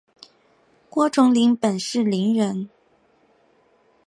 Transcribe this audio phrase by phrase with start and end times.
[0.89, 2.67] 郭从谦本是伶人。